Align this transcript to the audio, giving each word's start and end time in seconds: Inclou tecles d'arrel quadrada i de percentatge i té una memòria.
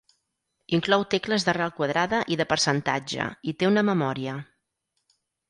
Inclou 0.77 1.03
tecles 1.11 1.45
d'arrel 1.47 1.73
quadrada 1.79 2.21
i 2.37 2.39
de 2.41 2.47
percentatge 2.55 3.29
i 3.53 3.55
té 3.61 3.71
una 3.75 3.85
memòria. 3.93 4.35